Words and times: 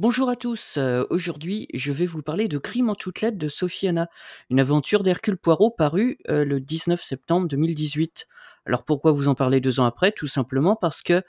Bonjour 0.00 0.28
à 0.28 0.36
tous, 0.36 0.76
heu, 0.78 1.06
aujourd'hui 1.10 1.66
je 1.74 1.90
vais 1.92 2.06
vous 2.06 2.22
parler 2.22 2.46
de 2.46 2.58
Crime 2.58 2.88
en 2.88 2.94
toutes 2.94 3.20
lettres 3.20 3.36
de 3.38 3.48
Sophie 3.48 3.88
Anna, 3.88 4.08
une 4.48 4.60
aventure 4.60 5.02
d'Hercule 5.02 5.36
Poirot 5.36 5.70
parue, 5.72 6.18
heu, 6.30 6.44
le 6.44 6.60
19 6.60 7.02
septembre 7.02 7.48
2018. 7.48 8.26
Alors 8.64 8.84
pourquoi 8.84 9.10
vous 9.12 9.26
en 9.28 9.34
parler 9.34 9.60
2 9.60 9.80
ans 9.80 9.86
après? 9.86 10.12
Tout 10.12 10.28
simplement 10.28 10.76
parce 10.76 11.02
qu'un 11.02 11.22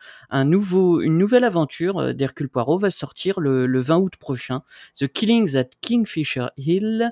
nouveau 0.45 1.01
une 1.01 1.17
nouvelle 1.17 1.45
aventure, 1.45 1.99
heu, 1.99 2.13
d'Hercule 2.13 2.49
Poirot 2.49 2.77
va 2.77 2.91
sortir 2.91 3.39
le 3.39 3.65
le 3.65 3.79
20 3.79 3.97
août 3.97 4.17
prochain, 4.17 4.61
The 4.99 5.07
Killings 5.07 5.55
at 5.57 5.69
Kingfisher 5.81 6.47
Hill, 6.57 7.09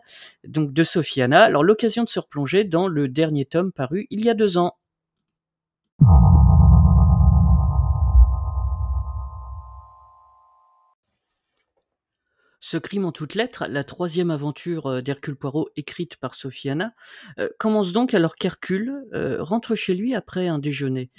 donc 0.48 0.74
de 0.74 0.84
Sophie 0.84 1.24
Anna. 1.24 1.42
Alors 1.44 1.64
l'occasion 1.64 2.04
de 2.04 2.10
se 2.10 2.20
replonger 2.20 2.66
dans 2.66 2.88
le 2.88 3.08
dernier 3.08 3.46
tome 3.46 3.72
paru 3.72 4.06
il 4.12 4.24
y 4.24 4.30
a 4.30 4.36
2 4.36 4.58
ans. 4.60 4.74
Ce 12.70 12.76
crime 12.76 13.06
en 13.06 13.14
toutes 13.14 13.36
lettres, 13.36 13.66
la 13.70 13.86
troisième 13.86 14.30
aventure 14.30 14.88
euh, 14.88 15.02
d'Hercule 15.02 15.38
Poirot 15.38 15.70
écrite 15.78 16.18
par 16.18 16.36
Sophie 16.36 16.70
Anna, 16.70 16.94
euh, 17.40 17.48
commence 17.60 17.94
donc 17.94 18.14
alors 18.14 18.36
qu'Hercule 18.36 19.06
euh, 19.14 19.42
rentre 19.42 19.74
chez 19.74 19.94
lui 19.94 20.14
après 20.14 20.50
un 20.50 20.60
déjeuner. 20.60 21.10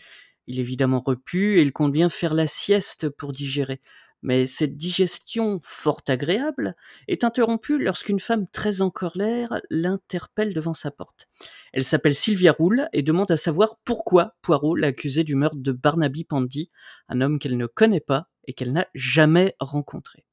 Il 0.46 0.58
est 0.58 0.60
évidemment 0.60 1.00
repu 1.00 1.56
et 1.56 1.62
il 1.62 1.72
compte 1.72 1.90
bien 1.90 2.10
faire 2.10 2.34
la 2.34 2.46
sieste 2.46 3.08
pour 3.08 3.32
digérer. 3.32 3.80
Mais 4.20 4.44
cette 4.44 4.76
digestion 4.76 5.58
fort 5.62 6.02
agréable 6.08 6.76
est 7.06 7.24
interrompue 7.24 7.78
lorsqu'une 7.78 8.20
femme 8.20 8.46
très 8.46 8.82
en 8.82 8.90
colère 8.90 9.62
l'interpelle 9.70 10.52
devant 10.52 10.74
sa 10.74 10.90
porte. 10.90 11.28
Elle 11.72 11.84
s'appelle 11.84 12.14
Sylvia 12.14 12.52
Roule 12.52 12.90
et 12.92 13.00
demande 13.00 13.30
à 13.30 13.38
savoir 13.38 13.78
pourquoi 13.86 14.34
Poirot 14.42 14.74
l'a 14.74 14.88
accusée 14.88 15.24
du 15.24 15.34
meurtre 15.34 15.56
de 15.56 15.72
Barnaby 15.72 16.24
Pandy, 16.24 16.70
un 17.08 17.22
homme 17.22 17.38
qu'elle 17.38 17.56
ne 17.56 17.64
connaît 17.64 18.00
pas 18.00 18.28
et 18.46 18.52
qu'elle 18.52 18.74
n'a 18.74 18.86
jamais 18.92 19.56
rencontré. 19.60 20.27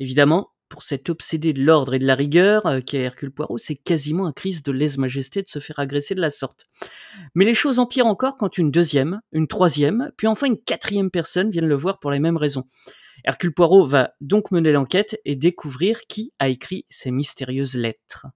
Évidemment, 0.00 0.50
pour 0.70 0.82
cet 0.82 1.10
obsédé 1.10 1.52
de 1.52 1.62
l'ordre 1.62 1.94
et 1.94 1.98
de 1.98 2.06
la 2.06 2.14
rigueur 2.14 2.64
euh, 2.64 2.80
qu'est 2.80 3.00
Hercule 3.00 3.32
Poirot, 3.32 3.58
c'est 3.58 3.74
quasiment 3.74 4.26
un 4.26 4.32
crise 4.32 4.62
de 4.62 4.72
lèse-majesté 4.72 5.42
de 5.42 5.48
se 5.48 5.58
faire 5.58 5.78
agresser 5.78 6.14
de 6.14 6.20
la 6.20 6.30
sorte. 6.30 6.64
Mais 7.34 7.44
les 7.44 7.54
choses 7.54 7.78
empirent 7.78 8.06
encore 8.06 8.38
quand 8.38 8.56
une 8.56 8.70
deuxième, 8.70 9.20
une 9.32 9.46
troisième, 9.46 10.10
puis 10.16 10.26
enfin 10.26 10.46
une 10.46 10.60
quatrième 10.60 11.10
personne 11.10 11.50
viennent 11.50 11.68
le 11.68 11.74
voir 11.74 11.98
pour 11.98 12.10
les 12.10 12.20
mêmes 12.20 12.36
raisons. 12.36 12.64
Hercule 13.24 13.52
Poirot 13.52 13.84
va 13.84 14.14
donc 14.20 14.50
mener 14.50 14.72
l'enquête 14.72 15.20
et 15.26 15.36
découvrir 15.36 16.00
qui 16.08 16.32
a 16.38 16.48
écrit 16.48 16.86
ces 16.88 17.10
mystérieuses 17.10 17.74
lettres. 17.74 18.28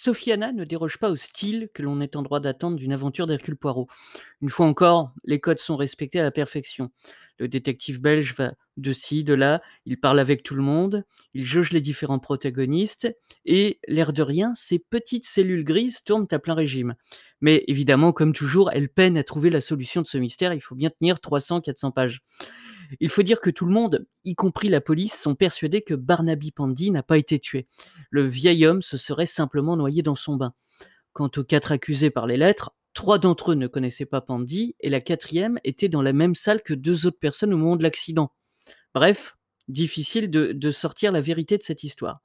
Sophiana 0.00 0.52
ne 0.52 0.62
déroge 0.62 0.98
pas 0.98 1.10
au 1.10 1.16
style 1.16 1.70
que 1.74 1.82
l'on 1.82 2.00
est 2.00 2.14
en 2.14 2.22
droit 2.22 2.38
d'attendre 2.38 2.76
d'une 2.76 2.92
aventure 2.92 3.26
d'Hercule 3.26 3.56
Poirot. 3.56 3.88
Une 4.40 4.48
fois 4.48 4.66
encore, 4.66 5.12
les 5.24 5.40
codes 5.40 5.58
sont 5.58 5.76
respectés 5.76 6.20
à 6.20 6.22
la 6.22 6.30
perfection. 6.30 6.92
Le 7.40 7.48
détective 7.48 8.00
belge 8.00 8.32
va 8.36 8.52
de 8.76 8.92
ci, 8.92 9.24
de 9.24 9.34
là, 9.34 9.60
il 9.86 9.98
parle 9.98 10.20
avec 10.20 10.44
tout 10.44 10.54
le 10.54 10.62
monde, 10.62 11.04
il 11.34 11.44
jauge 11.44 11.72
les 11.72 11.80
différents 11.80 12.20
protagonistes, 12.20 13.12
et, 13.44 13.80
l'air 13.88 14.12
de 14.12 14.22
rien, 14.22 14.54
ces 14.54 14.78
petites 14.78 15.26
cellules 15.26 15.64
grises 15.64 16.04
tournent 16.04 16.28
à 16.30 16.38
plein 16.38 16.54
régime. 16.54 16.94
Mais 17.40 17.64
évidemment, 17.66 18.12
comme 18.12 18.32
toujours, 18.32 18.70
elles 18.70 18.88
peinent 18.88 19.18
à 19.18 19.24
trouver 19.24 19.50
la 19.50 19.60
solution 19.60 20.00
de 20.00 20.06
ce 20.06 20.18
mystère, 20.18 20.54
il 20.54 20.60
faut 20.60 20.76
bien 20.76 20.90
tenir 20.90 21.16
300-400 21.16 21.92
pages. 21.92 22.22
Il 23.00 23.08
faut 23.08 23.22
dire 23.22 23.40
que 23.40 23.50
tout 23.50 23.66
le 23.66 23.72
monde, 23.72 24.06
y 24.24 24.34
compris 24.34 24.68
la 24.68 24.80
police, 24.80 25.18
sont 25.18 25.34
persuadés 25.34 25.82
que 25.82 25.94
Barnaby 25.94 26.52
Pandy 26.52 26.90
n'a 26.90 27.02
pas 27.02 27.18
été 27.18 27.38
tué. 27.38 27.66
Le 28.10 28.26
vieil 28.26 28.66
homme 28.66 28.82
se 28.82 28.96
serait 28.96 29.26
simplement 29.26 29.76
noyé 29.76 30.02
dans 30.02 30.14
son 30.14 30.36
bain. 30.36 30.54
Quant 31.12 31.30
aux 31.36 31.44
quatre 31.44 31.72
accusés 31.72 32.10
par 32.10 32.26
les 32.26 32.36
lettres, 32.36 32.72
trois 32.94 33.18
d'entre 33.18 33.52
eux 33.52 33.54
ne 33.54 33.66
connaissaient 33.66 34.06
pas 34.06 34.20
Pandy 34.20 34.74
et 34.80 34.90
la 34.90 35.00
quatrième 35.00 35.58
était 35.64 35.88
dans 35.88 36.02
la 36.02 36.12
même 36.12 36.34
salle 36.34 36.62
que 36.62 36.74
deux 36.74 37.06
autres 37.06 37.18
personnes 37.18 37.54
au 37.54 37.56
moment 37.56 37.76
de 37.76 37.82
l'accident. 37.82 38.32
Bref, 38.94 39.36
difficile 39.68 40.30
de, 40.30 40.70
sortir 40.70 41.12
la 41.12 41.20
vérité 41.20 41.58
de 41.58 41.62
cette 41.62 41.84
histoire. 41.84 42.20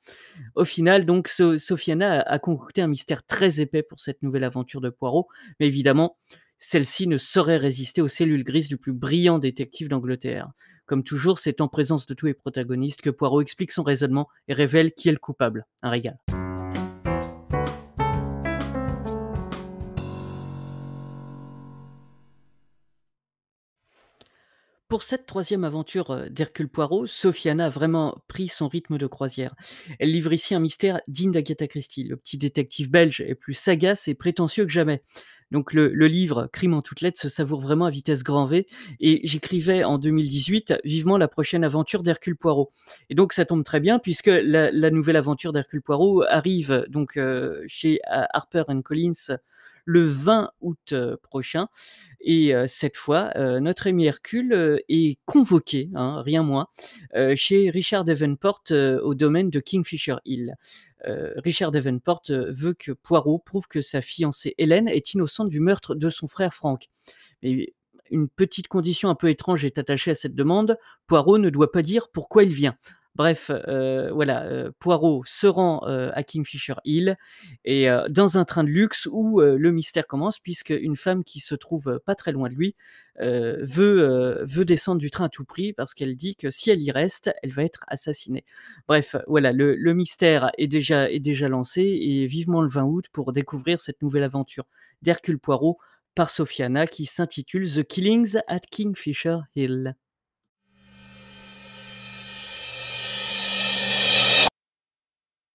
Au 0.55 0.63
final, 0.63 1.05
donc, 1.05 1.27
Sophiana 1.27 2.21
a, 2.21 2.33
a 2.33 2.39
concocté 2.39 2.81
un 2.81 2.87
mystère 2.87 3.23
très 3.25 3.59
épais 3.59 3.83
pour 3.83 3.99
cette 3.99 4.21
nouvelle 4.23 4.43
aventure 4.43 4.81
de 4.81 4.89
Poirot, 4.89 5.27
mais 5.59 5.67
évidemment, 5.67 6.17
celle-ci 6.63 7.07
ne 7.07 7.17
saurait 7.17 7.57
résister 7.57 8.01
aux 8.01 8.07
cellules 8.07 8.45
grises 8.45 8.69
du 8.69 8.77
plus 8.77 8.93
brillant 8.93 9.37
détective 9.37 9.89
d'Angleterre. 9.89 10.49
Comme 10.85 11.03
toujours, 11.03 11.37
c'est 11.37 11.59
en 11.59 11.67
présence 11.67 12.05
de 12.05 12.13
tous 12.13 12.25
les 12.25 12.33
protagonistes 12.33 13.01
que 13.01 13.09
Poirot 13.09 13.41
explique 13.41 13.71
son 13.71 13.83
raisonnement 13.83 14.29
et 14.47 14.53
révèle 14.53 14.93
qui 14.93 15.09
est 15.09 15.11
le 15.11 15.17
coupable. 15.17 15.65
Un 15.81 15.89
régal. 15.89 16.17
Pour 24.93 25.01
cette 25.01 25.25
troisième 25.25 25.63
aventure 25.63 26.11
euh, 26.11 26.29
d'Hercule 26.29 26.69
Poirot, 26.69 27.07
Sophiana 27.07 27.65
a 27.65 27.69
vraiment 27.69 28.21
pris 28.27 28.47
son 28.47 28.67
rythme 28.67 28.99
de 28.99 29.07
croisière. 29.07 29.55
Elle 29.97 30.11
livre 30.11 30.31
ici 30.33 30.53
un 30.53 30.59
mystère 30.59 31.01
digne 31.07 31.31
d'Agatha 31.31 31.65
Christie. 31.65 32.03
Le 32.03 32.15
petit 32.15 32.37
détective 32.37 32.91
belge 32.91 33.19
est 33.21 33.33
plus 33.33 33.55
sagace 33.55 34.07
et 34.07 34.13
prétentieux 34.13 34.65
que 34.65 34.71
jamais. 34.71 35.01
Donc 35.49 35.73
le, 35.73 35.87
livre 35.87 36.47
Crime 36.53 36.75
en 36.75 36.83
toutes 36.83 37.01
lettres 37.01 37.19
se 37.19 37.27
savoure 37.27 37.59
vraiment 37.59 37.85
à 37.85 37.89
vitesse 37.89 38.21
grand 38.21 38.45
V 38.45 38.67
et 38.99 39.21
j'écrivais 39.23 39.83
en 39.83 39.97
2018 39.97 40.75
vivement 40.83 41.17
la 41.17 41.27
prochaine 41.27 41.63
aventure 41.63 42.03
d'Hercule 42.03 42.35
Poirot. 42.35 42.69
Et 43.09 43.15
donc 43.15 43.33
ça 43.33 43.45
tombe 43.45 43.63
très 43.63 43.79
bien 43.79 43.97
puisque 43.97 44.27
la, 44.27 44.91
nouvelle 44.91 45.15
aventure 45.15 45.53
d'Hercule 45.53 45.81
Poirot 45.81 46.21
arrive 46.29 46.85
donc 46.87 47.17
euh, 47.17 47.63
chez 47.65 47.99
Harper 48.05 48.65
Collins 48.83 49.37
le 49.85 50.03
20 50.03 50.51
août 50.61 50.93
prochain. 51.21 51.67
Et 52.21 52.53
cette 52.67 52.95
fois, 52.97 53.33
notre 53.59 53.87
ami 53.87 54.05
Hercule 54.05 54.81
est 54.87 55.19
convoqué, 55.25 55.89
hein, 55.93 56.21
rien 56.21 56.43
moins, 56.43 56.67
chez 57.35 57.69
Richard 57.69 58.05
Davenport 58.05 58.63
au 58.71 59.13
domaine 59.13 59.49
de 59.49 59.59
Kingfisher 59.59 60.15
Hill. 60.25 60.55
Richard 61.05 61.71
Davenport 61.71 62.21
veut 62.29 62.73
que 62.73 62.93
Poirot 62.93 63.39
prouve 63.39 63.67
que 63.67 63.81
sa 63.81 63.99
fiancée 64.01 64.55
Hélène 64.57 64.87
est 64.87 65.13
innocente 65.13 65.49
du 65.49 65.59
meurtre 65.59 65.95
de 65.95 66.09
son 66.09 66.27
frère 66.27 66.53
Frank. 66.53 66.87
Mais 67.41 67.73
une 68.09 68.29
petite 68.29 68.69
condition 68.69 69.09
un 69.09 69.15
peu 69.15 69.29
étrange 69.29 69.65
est 69.65 69.77
attachée 69.77 70.11
à 70.11 70.15
cette 70.15 70.35
demande. 70.35 70.77
Poirot 71.07 71.39
ne 71.39 71.49
doit 71.49 71.71
pas 71.73 71.81
dire 71.81 72.09
pourquoi 72.09 72.43
il 72.43 72.53
vient. 72.53 72.77
Bref, 73.15 73.51
voilà, 74.11 74.71
Poirot 74.79 75.23
se 75.25 75.47
rend 75.47 75.79
à 75.79 76.23
Kingfisher 76.23 76.75
Hill 76.83 77.15
et 77.63 77.87
dans 78.09 78.37
un 78.37 78.45
train 78.45 78.63
de 78.63 78.69
luxe 78.69 79.07
où 79.11 79.39
le 79.39 79.71
mystère 79.71 80.07
commence 80.07 80.39
puisque 80.39 80.71
une 80.71 80.95
femme 80.95 81.23
qui 81.23 81.39
se 81.39 81.55
trouve 81.55 81.99
pas 82.05 82.15
très 82.15 82.31
loin 82.31 82.49
de 82.49 82.55
lui 82.55 82.75
veut, 83.19 84.65
descendre 84.65 84.99
du 84.99 85.11
train 85.11 85.25
à 85.25 85.29
tout 85.29 85.45
prix 85.45 85.73
parce 85.73 85.93
qu'elle 85.93 86.15
dit 86.15 86.35
que 86.35 86.49
si 86.49 86.71
elle 86.71 86.81
y 86.81 86.91
reste, 86.91 87.31
elle 87.43 87.51
va 87.51 87.63
être 87.63 87.85
assassinée. 87.87 88.45
Bref, 88.87 89.15
voilà, 89.27 89.51
le, 89.51 89.93
mystère 89.93 90.51
est 90.57 90.67
déjà, 90.67 91.09
est 91.09 91.19
déjà 91.19 91.47
lancé 91.49 91.81
et 91.81 92.25
vivement 92.25 92.61
le 92.61 92.69
20 92.69 92.83
août 92.83 93.05
pour 93.11 93.31
découvrir 93.31 93.79
cette 93.79 94.01
nouvelle 94.01 94.23
aventure 94.23 94.65
d'Hercule 95.01 95.39
Poirot 95.39 95.77
par 96.15 96.29
Sophiana 96.29 96.87
qui 96.87 97.05
s'intitule 97.05 97.71
The 97.71 97.83
Killings 97.83 98.37
at 98.47 98.61
Kingfisher 98.71 99.37
Hill. 99.55 99.95